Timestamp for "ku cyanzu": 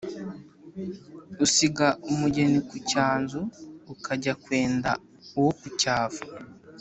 2.69-3.41